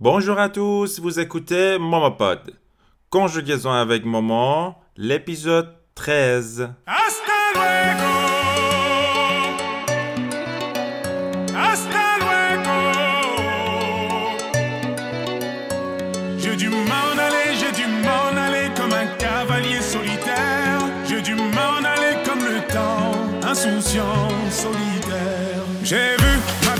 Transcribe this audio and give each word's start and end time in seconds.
Bonjour 0.00 0.38
à 0.38 0.48
tous, 0.48 1.00
vous 1.00 1.18
écoutez 1.18 1.76
Momopod. 1.76 2.54
Conjugaison 3.10 3.72
avec 3.72 4.04
Momo, 4.04 4.76
l'épisode 4.96 5.74
13. 5.96 6.72
Hasta 6.86 7.38
luego. 7.56 8.12
Hasta 11.52 12.18
luego. 12.20 12.78
J'ai 16.38 16.54
dû 16.54 16.68
m'en 16.68 17.18
aller, 17.18 17.56
j'ai 17.58 17.72
dû 17.72 17.88
m'en 17.88 18.40
aller 18.40 18.70
comme 18.76 18.92
un 18.92 19.06
cavalier 19.16 19.80
solitaire. 19.80 20.78
J'ai 21.08 21.22
dû 21.22 21.34
m'en 21.34 21.82
aller 21.84 22.22
comme 22.24 22.44
le 22.44 22.60
temps, 22.72 23.16
insouciant, 23.44 24.28
solitaire. 24.48 25.64
J'ai 25.82 26.14
vu 26.18 26.38
ma. 26.66 26.77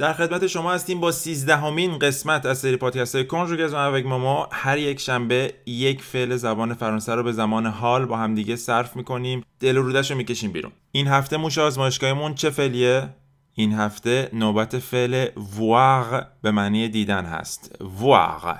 در 0.00 0.12
خدمت 0.12 0.46
شما 0.46 0.72
هستیم 0.72 1.00
با 1.00 1.12
سیزدهمین 1.12 1.98
قسمت 1.98 2.46
از 2.46 2.58
سری 2.58 2.76
پادکست 2.76 3.14
های 3.14 3.26
کنجوگزون 3.26 3.80
avec 3.80 4.06
ماما. 4.06 4.48
هر 4.52 4.78
یک 4.78 5.00
شنبه 5.00 5.54
یک 5.66 6.02
فعل 6.02 6.36
زبان 6.36 6.74
فرانسه 6.74 7.14
رو 7.14 7.22
به 7.22 7.32
زمان 7.32 7.66
حال 7.66 8.06
با 8.06 8.16
همدیگه 8.16 8.56
صرف 8.56 8.96
می‌کنیم. 8.96 9.44
دل 9.60 9.76
و 9.76 9.82
رودش 9.82 10.10
رو 10.10 10.16
می‌کشیم 10.16 10.52
بیرون. 10.52 10.72
این 10.92 11.06
هفته 11.06 11.36
موش 11.36 11.58
آزمایشگاهمون 11.58 12.34
چه 12.34 12.50
فعلیه؟ 12.50 13.08
این 13.54 13.72
هفته 13.72 14.30
نوبت 14.32 14.78
فعل 14.78 15.26
voir 15.36 16.26
به 16.42 16.50
معنی 16.50 16.88
دیدن 16.88 17.24
هست. 17.24 17.76
voir. 17.80 18.56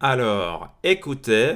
Alors, 0.00 0.68
écoutez 0.82 1.54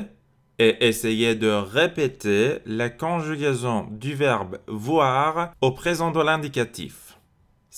et 0.58 0.88
essayez 0.88 1.34
de 1.34 1.52
répéter 1.78 2.60
la 2.66 2.88
conjugaison 2.88 3.86
du 3.90 4.14
verbe 4.14 4.58
voir 4.66 5.52
au 5.60 5.70
présent 5.72 6.10
de 6.10 6.20
l'indicatif. 6.20 7.07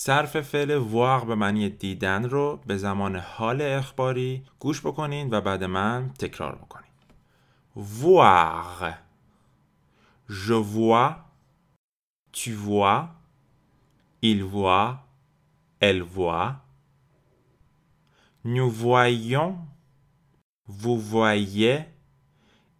صرف 0.00 0.40
فعل 0.40 0.78
voir 0.78 1.24
به 1.24 1.34
معنی 1.34 1.68
دیدن 1.68 2.24
رو 2.24 2.60
به 2.66 2.76
زمان 2.76 3.16
حال 3.16 3.62
اخباری 3.62 4.44
گوش 4.58 4.80
بکنین 4.80 5.28
و 5.34 5.40
بعد 5.40 5.64
من 5.64 6.10
تکرار 6.18 6.54
بکنین. 6.54 6.86
Voir. 7.76 8.94
Je 10.28 10.54
vois. 10.54 11.28
Tu 12.32 12.54
vois. 12.54 13.14
Il 14.22 14.44
voit. 14.44 15.06
Elle 15.80 16.02
voit. 16.02 16.56
Nous 18.44 18.70
voyons. 18.70 19.58
Vous 20.66 20.98
voyez. 20.98 21.84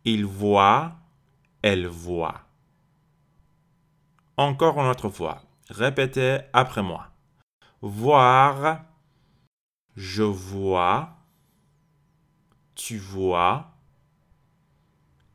Il 0.04 0.24
voit. 0.24 0.92
Elle 1.62 1.86
voit. 1.86 2.40
Encore 4.38 4.78
une 4.80 4.88
autre 4.88 5.10
fois. 5.10 5.42
Répétez 5.68 6.38
après 6.52 6.82
moi. 6.82 7.08
Voir. 7.81 8.85
Je 9.95 10.23
vois. 10.23 11.17
Tu 12.75 12.97
vois. 12.97 13.71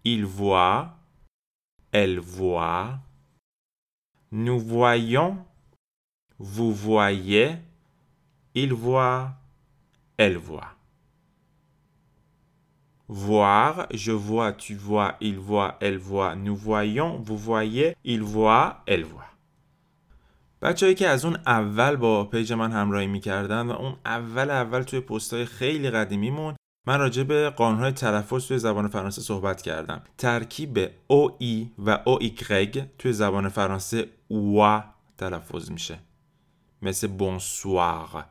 Il 0.04 0.24
voit. 0.24 0.96
Elle 1.92 2.20
voit. 2.20 2.98
Nous 4.30 4.58
voyons. 4.58 5.44
Vous 6.38 6.72
voyez. 6.72 7.56
Il 8.54 8.72
voit. 8.72 9.34
Elle 10.16 10.36
voit. 10.36 10.76
Voir, 13.08 13.86
je 13.94 14.10
vois, 14.10 14.52
tu 14.52 14.74
vois, 14.74 15.16
il 15.20 15.38
voit, 15.38 15.76
elle 15.80 15.96
voit, 15.96 16.34
nous 16.34 16.56
voyons, 16.56 17.18
vous 17.18 17.36
voyez, 17.38 17.94
il 18.02 18.22
voit, 18.22 18.82
elle 18.86 19.04
voit. 19.04 19.35
بچههایی 20.62 20.94
که 20.94 21.08
از 21.08 21.24
اون 21.24 21.36
اول 21.46 21.96
با 21.96 22.24
پیج 22.24 22.52
من 22.52 22.72
همراهی 22.72 23.06
می‌کردن 23.06 23.66
و 23.66 23.72
اون 23.72 23.96
اول 24.04 24.50
اول 24.50 24.82
توی 24.82 25.00
پستای 25.00 25.44
خیلی 25.44 25.90
قدیمیمون 25.90 26.54
من 26.86 26.98
راجع 26.98 27.22
به 27.22 27.50
قانونهای 27.50 27.92
تلفظ 27.92 28.46
توی 28.46 28.58
زبان 28.58 28.88
فرانسه 28.88 29.22
صحبت 29.22 29.62
کردم. 29.62 30.02
ترکیب 30.18 30.90
او 31.06 31.36
ای 31.38 31.70
و 31.78 31.98
او 32.04 32.22
ایگرگ 32.22 32.84
توی 32.98 33.12
زبان 33.12 33.48
فرانسه 33.48 34.08
وا 34.30 34.84
تلفظ 35.18 35.70
میشه. 35.70 35.98
مثل 36.82 37.06
بونسوار 37.06 38.24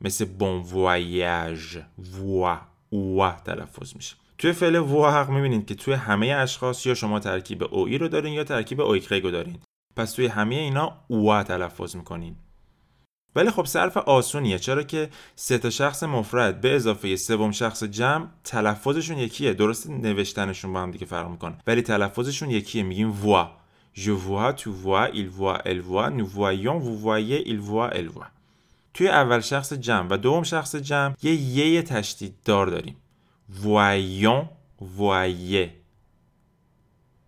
مثل 0.00 0.24
بون 0.24 0.64
voyage 0.64 1.78
وا 1.98 2.60
وا 2.92 3.32
تلفظ 3.44 3.96
میشه. 3.96 4.16
توی 4.38 4.52
فعل 4.52 4.76
وحق 4.76 5.30
می‌بینید 5.30 5.66
که 5.66 5.74
توی 5.74 5.94
همه 5.94 6.26
اشخاص 6.26 6.86
یا 6.86 6.94
شما 6.94 7.20
ترکیب 7.20 7.62
او 7.62 7.86
ای 7.86 7.98
رو 7.98 8.08
دارین 8.08 8.32
یا 8.32 8.44
ترکیب 8.44 8.80
او 8.80 8.90
ایگرگ 8.90 9.22
رو 9.22 9.30
دارین. 9.30 9.58
پس 9.96 10.12
توی 10.12 10.26
همه 10.26 10.54
اینا 10.54 10.92
وا 11.10 11.42
تلفظ 11.42 11.96
می‌کنین. 11.96 12.36
ولی 13.36 13.50
خب 13.50 13.64
صرف 13.64 13.96
آسونیه. 13.96 14.58
چرا 14.58 14.82
که 14.82 15.08
سه 15.36 15.58
تا 15.58 15.70
شخص 15.70 16.02
مفرد 16.02 16.60
به 16.60 16.76
اضافه 16.76 17.16
سوم 17.16 17.50
شخص 17.50 17.84
جمع 17.84 18.26
تلفظشون 18.44 19.18
یکیه. 19.18 19.54
درست 19.54 19.90
نوشتنشون 19.90 20.72
با 20.72 20.82
هم 20.82 20.90
دیگه 20.90 21.06
فرق 21.06 21.28
می‌کنه. 21.28 21.58
ولی 21.66 21.82
تلفظشون 21.82 22.50
یکیه. 22.50 22.82
میگیم 22.82 23.10
وا 23.10 23.50
Je 24.06 24.10
vois, 24.10 24.52
tu 24.52 24.68
vois, 24.84 25.08
il 25.20 25.28
voit, 25.38 25.58
elle 25.64 25.80
voit, 25.80 26.10
nous 26.10 26.26
voyons, 26.26 26.78
vous 26.78 26.96
voyez, 27.08 27.38
il 27.52 27.60
voit, 27.60 27.90
elle 27.94 28.08
voit. 28.08 28.30
توی 28.94 29.08
اول 29.08 29.40
شخص 29.40 29.72
جمع 29.72 30.08
و 30.10 30.16
دوم 30.16 30.42
شخص 30.42 30.76
جمع 30.76 31.14
یه 31.22 31.34
یه 31.34 31.82
تشدید 31.82 32.34
دار 32.44 32.66
داریم. 32.66 32.96
voyons, 33.62 34.44
voyez. 34.98 35.85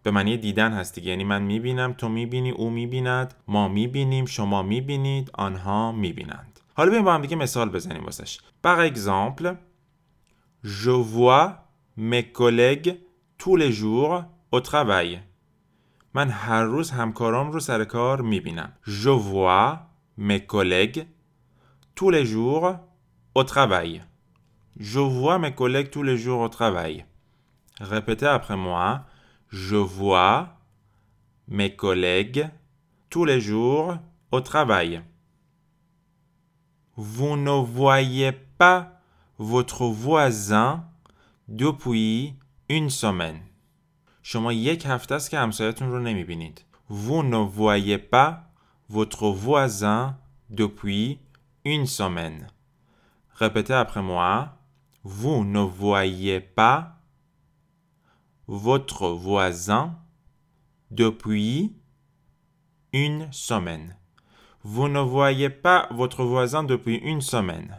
به 0.09 0.13
معنی 0.13 0.37
دیدن 0.37 0.73
هست 0.73 0.95
دیگه 0.95 1.11
یعنی 1.11 1.25
من 1.25 1.43
می‌بینم 1.43 1.93
تو 1.93 2.09
می‌بینی 2.09 2.51
او 2.51 2.71
می‌بیند 2.71 3.35
ما 3.49 3.69
می‌بینیم 3.69 4.27
شما 4.27 4.63
می‌بینید 4.63 5.31
آنها 5.35 5.93
می‌بینند 5.93 6.61
حالا 6.75 6.91
بیایم 6.91 7.05
با 7.05 7.15
هم 7.15 7.23
دیگه 7.23 7.37
مثال 7.37 7.71
بزنیم 7.71 8.05
واسش 8.05 8.39
par 8.67 8.93
exemple 8.93 9.55
je 10.65 10.95
vois 11.15 11.49
mes 11.99 12.23
collègues 12.39 12.95
tous 13.39 13.57
les 13.57 13.73
jours 13.73 14.23
au 14.53 14.61
travail 14.61 15.19
من 16.15 16.31
هر 16.31 16.63
روز 16.63 16.91
همکارام 16.91 17.53
رو 17.53 17.61
سر 17.61 17.85
کار 17.85 18.21
می‌بینم 18.21 18.73
je 18.87 19.15
vois 19.33 19.79
mes 20.19 20.41
collègues 20.55 21.03
tous 21.97 22.11
les 22.11 22.25
jours 22.25 22.77
au 23.39 23.43
travail 23.45 24.03
je 24.81 25.01
vois 25.01 25.39
mes 25.39 25.55
collègues 25.55 25.91
tous 25.91 26.03
les 26.03 26.19
jours 26.19 26.41
au 26.41 26.49
travail 26.49 27.05
répétez 27.81 28.27
après 28.27 28.57
moi 28.57 29.05
Je 29.50 29.76
vois 29.76 30.58
mes 31.48 31.76
collègues 31.76 32.50
tous 33.10 33.26
les 33.26 33.42
jours 33.42 33.98
au 34.32 34.42
travail. 34.42 35.02
Vous 36.96 37.38
ne 37.38 37.52
voyez 37.52 38.32
pas 38.32 39.00
votre 39.38 39.86
voisin 39.86 40.86
depuis 41.48 42.36
une 42.70 42.90
semaine. 42.90 43.42
شما 44.26 44.54
یک 44.54 44.86
هفته 44.86 45.16
است 45.16 45.30
که 45.30 45.40
همسایتون 45.40 45.90
رو 45.90 46.00
نمیبینید. 46.00 46.62
Vous 46.90 47.24
ne 47.24 47.42
voyez 47.60 47.98
pas 47.98 48.44
votre 48.90 49.28
voisin 49.32 50.16
depuis 50.50 51.20
une 51.66 51.86
semaine. 51.88 52.48
Répétez 53.36 53.74
après 53.74 54.02
moi. 54.02 54.58
Vous 55.04 55.44
ne 55.44 55.60
voyez 55.60 56.40
pas 56.40 56.97
votre 58.49 59.09
voisin 59.09 59.97
depuis 60.91 61.77
une 62.93 63.31
semaine. 63.31 63.97
Vous 64.65 64.89
ne 64.89 65.01
voyez 65.01 65.51
pas 65.51 65.89
votre 65.91 66.25
voisin 66.25 66.65
depuis 66.65 66.97
une 66.97 67.21
semaine. 67.21 67.75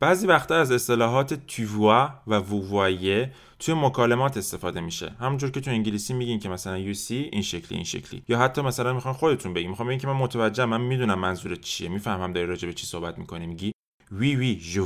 بعضی 0.00 0.26
وقتا 0.26 0.54
از 0.54 0.72
اصطلاحات 0.72 1.34
vois 1.58 2.10
و 2.26 2.40
voyez 2.40 3.28
توی 3.58 3.74
مکالمات 3.74 4.36
استفاده 4.36 4.80
میشه. 4.80 5.10
همونجور 5.20 5.50
که 5.50 5.60
تو 5.60 5.70
انگلیسی 5.70 6.14
میگین 6.14 6.38
که 6.38 6.48
مثلا 6.48 6.92
you 6.92 6.96
see 6.96 7.10
این 7.10 7.42
شکلی 7.42 7.76
این 7.76 7.84
شکلی. 7.84 8.22
یا 8.28 8.38
حتی 8.38 8.60
مثلا 8.62 8.92
می‌خوان 8.92 9.14
خودتون 9.14 9.54
بگین. 9.54 9.70
می‌خوام 9.70 9.88
بگین 9.88 10.00
که 10.00 10.06
من 10.06 10.16
متوجهم 10.16 10.68
من 10.68 10.80
می‌دونم 10.80 11.18
منظورت 11.18 11.60
چیه. 11.60 11.88
می‌فهمم 11.88 12.32
داری 12.32 12.46
راجع 12.46 12.68
به 12.68 12.74
چی 12.74 12.86
صحبت 12.86 13.18
می‌کنی 13.18 13.46
میگی 13.46 13.72
oui 14.12 14.36
oui 14.40 14.62
je 14.62 14.78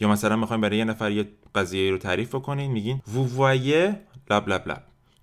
یا 0.00 0.08
مثلا 0.08 0.36
می‌خوایم 0.36 0.60
برای 0.60 0.78
یه 0.78 0.84
نفر 0.84 1.10
یه 1.10 1.28
قضیه 1.54 1.90
رو 1.90 1.98
تعریف 1.98 2.34
بکنین 2.34 2.70
میگین 2.70 3.02
vous 3.06 3.38
voyez 3.38 3.94
لب 4.30 4.48
لب 4.48 4.68
لب 4.68 4.82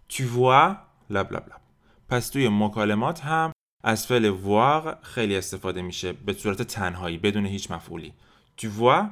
tu 0.09 0.21
vois 0.21 0.75
لب 1.09 1.33
لب 1.33 1.47
لب 1.47 1.61
پس 2.09 2.29
توی 2.29 2.49
مکالمات 2.49 3.19
هم 3.19 3.51
از 3.83 4.07
فعل 4.07 4.33
voir 4.45 4.95
خیلی 5.01 5.35
استفاده 5.35 5.81
میشه 5.81 6.13
به 6.13 6.33
صورت 6.33 6.61
تنهایی 6.61 7.17
بدون 7.17 7.45
هیچ 7.45 7.71
مفعولی. 7.71 8.13
Tu 8.61 8.65
vois 8.65 9.03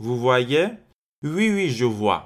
vous 0.00 0.16
voyez? 0.26 0.68
Oui 1.24 1.48
oui 1.56 1.78
je 1.78 1.88
vois. 2.00 2.20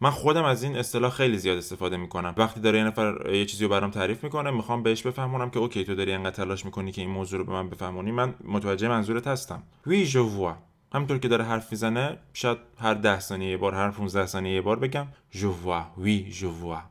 من 0.00 0.10
خودم 0.10 0.44
از 0.44 0.62
این 0.62 0.76
اصطلاح 0.76 1.10
خیلی 1.10 1.38
زیاد 1.38 1.58
استفاده 1.58 1.96
می‌کنم. 1.96 2.34
وقتی 2.36 2.60
داره 2.60 2.78
یه 2.78 2.84
نفر 2.84 3.30
یه 3.32 3.46
چیزی 3.46 3.64
رو 3.64 3.70
برام 3.70 3.90
تعریف 3.90 4.24
می‌کنه 4.24 4.50
می‌خوام 4.50 4.82
بهش 4.82 5.06
بفهمونم 5.06 5.50
که 5.50 5.58
اوکی 5.58 5.84
تو 5.84 5.94
داری 5.94 6.12
انقدر 6.12 6.36
تلاش 6.36 6.64
می‌کنی 6.64 6.92
که 6.92 7.00
این 7.00 7.10
موضوع 7.10 7.38
رو 7.38 7.44
به 7.44 7.52
من 7.52 7.70
بفهمونی. 7.70 8.10
من 8.10 8.34
متوجه 8.44 8.88
منظورت 8.88 9.26
هستم. 9.26 9.62
Oui 9.86 10.06
je 10.12 10.18
vois. 10.18 10.69
همطور 10.92 11.18
که 11.18 11.28
داره 11.28 11.44
حرف 11.44 11.72
می‌زنه 11.72 12.18
شاید 12.32 12.58
هر 12.80 12.94
ده 12.94 13.20
ثانیه 13.20 13.50
یه 13.50 13.56
بار 13.56 13.74
هر 13.74 13.90
15 13.90 14.26
ثانیه 14.26 14.54
یه 14.54 14.60
بار 14.60 14.78
بگم 14.78 15.06
oui 15.34 16.32
je 16.32 16.50
vois. 16.62 16.82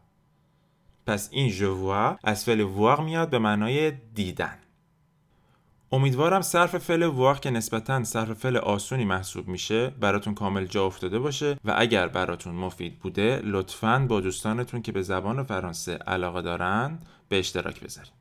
پس 1.08 1.30
این 1.32 1.52
vois 1.52 2.20
از 2.24 2.46
فعل 2.46 2.68
voir 2.78 3.02
میاد 3.02 3.30
به 3.30 3.40
معنای 3.40 3.92
دیدن. 3.92 4.58
امیدوارم 5.92 6.42
صرف 6.42 6.78
فعل 6.78 7.04
واق 7.04 7.40
که 7.40 7.50
نسبتا 7.50 8.04
صرف 8.04 8.34
فعل 8.34 8.58
آسونی 8.58 9.06
محسوب 9.06 9.48
میشه 9.48 9.90
براتون 9.90 10.34
کامل 10.34 10.66
جا 10.66 10.86
افتاده 10.86 11.20
باشه 11.20 11.58
و 11.66 11.74
اگر 11.78 12.08
براتون 12.08 12.56
مفید 12.56 13.00
بوده 13.00 13.42
لطفاً 13.44 14.06
با 14.10 14.22
دوستانتون 14.22 14.82
که 14.82 14.92
به 14.92 15.02
زبان 15.02 15.44
فرانسه 15.44 15.96
علاقه 15.96 16.42
دارن 16.42 17.00
به 17.30 17.40
اشتراک 17.40 17.84
بذارید 17.84 18.12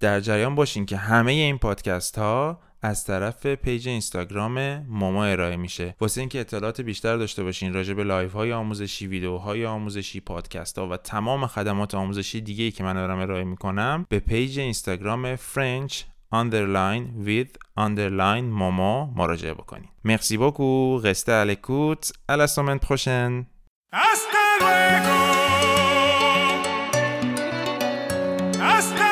در 0.00 0.20
جریان 0.20 0.54
باشین 0.54 0.86
که 0.86 0.96
همه 0.96 1.32
این 1.32 1.58
پادکست 1.58 2.18
ها 2.18 2.58
از 2.84 3.04
طرف 3.04 3.46
پیج 3.46 3.88
اینستاگرام 3.88 4.86
ماما 4.88 5.24
ارائه 5.24 5.56
میشه. 5.56 5.94
واسه 6.00 6.20
اینکه 6.20 6.40
اطلاعات 6.40 6.80
بیشتر 6.80 7.16
داشته 7.16 7.44
باشین 7.44 7.74
راجع 7.74 7.94
به 7.94 8.04
لایو 8.04 8.32
های 8.32 8.52
آموزشی 8.52 9.06
ویدیوهای 9.06 9.66
آموزشی 9.66 10.20
پادکست 10.20 10.78
ها 10.78 10.88
و 10.88 10.96
تمام 10.96 11.46
خدمات 11.46 11.94
آموزشی 11.94 12.40
دیگه 12.40 12.64
ای 12.64 12.70
که 12.70 12.84
من 12.84 12.94
دارم 12.94 13.18
ارائه 13.18 13.44
می‌کنم 13.44 14.06
به 14.08 14.18
پیج 14.18 14.58
اینستاگرام 14.58 15.36
French 15.36 15.94
underline 16.34 17.26
with 17.26 17.58
underline 17.78 18.44
ماما 18.44 19.06
مراجعه 19.16 19.54
بکنید 19.54 19.88
مرسی 20.04 20.36
à 20.36 21.44
l'écoute 21.44 22.12
à 22.28 22.36
la 22.36 22.46
semaine 22.46 22.80
prochaine 22.80 23.44
Hasta 28.60 29.03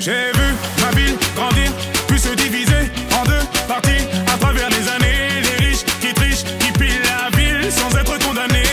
J'ai 0.00 0.32
vu 0.32 0.54
ma 0.80 0.90
ville 0.98 1.16
grandir, 1.36 1.70
puis 2.08 2.18
se 2.18 2.30
diviser 2.34 2.90
en 3.16 3.24
deux 3.24 3.46
parties 3.68 4.04
à 4.26 4.36
travers 4.36 4.68
les 4.68 4.88
années. 4.88 5.42
Les 5.42 5.66
riches 5.66 5.84
qui 6.00 6.12
trichent, 6.12 6.44
qui 6.58 6.72
pillent 6.72 7.00
la 7.04 7.30
ville 7.38 7.70
sans 7.70 7.96
être 7.96 8.18
condamnés. 8.26 8.64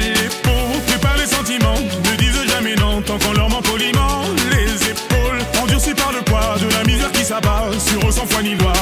Les 0.00 0.28
pauvres 0.42 0.80
pris 0.86 0.98
par 0.98 1.16
les 1.18 1.26
sentiments 1.26 1.78
ne 1.78 2.16
disent 2.16 2.50
jamais 2.50 2.76
non 2.76 3.02
tant 3.02 3.18
qu'on 3.18 3.34
leur 3.34 3.50
ment 3.50 3.60
poliment. 3.60 4.22
Les 4.50 4.90
épaules 4.90 5.40
endurcies 5.62 5.94
par 5.94 6.12
le 6.12 6.22
poids 6.22 6.56
de 6.58 6.72
la 6.74 6.84
misère 6.84 7.12
qui 7.12 7.24
s'abat 7.24 7.68
sur 7.78 8.08
eux 8.08 8.12
sans 8.12 8.26
foi 8.26 8.42
ni 8.42 8.54
loi. 8.54 8.72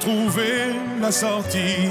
Trouver 0.00 0.74
la 1.00 1.12
sortie. 1.12 1.88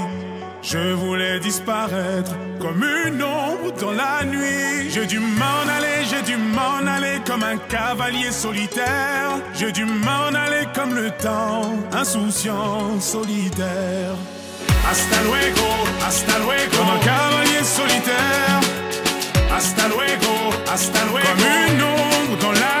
Je 0.62 0.92
voulais 0.92 1.40
disparaître 1.40 2.32
comme 2.60 2.84
une 3.06 3.22
ombre 3.22 3.72
dans 3.80 3.92
la 3.92 4.24
nuit. 4.24 4.90
J'ai 4.90 5.06
dû 5.06 5.18
m'en 5.18 5.62
aller, 5.76 6.04
j'ai 6.10 6.22
dû 6.22 6.36
m'en 6.36 6.86
aller 6.86 7.18
comme 7.26 7.42
un 7.42 7.56
cavalier 7.56 8.30
solitaire. 8.30 9.30
J'ai 9.54 9.72
dû 9.72 9.84
m'en 9.86 10.28
aller 10.44 10.66
comme 10.74 10.94
le 10.94 11.10
temps, 11.12 11.62
insouciant, 11.92 13.00
solitaire. 13.00 14.16
Hasta 14.90 15.22
luego, 15.22 15.68
hasta 16.06 16.38
luego, 16.40 16.76
comme 16.76 16.90
un 16.90 17.00
cavalier 17.00 17.64
solitaire. 17.64 18.60
Hasta 19.56 19.88
luego, 19.88 20.32
hasta 20.72 21.04
luego, 21.06 21.26
comme 21.26 21.46
une 21.74 21.82
ombre 21.82 22.36
dans 22.42 22.52
la 22.52 22.80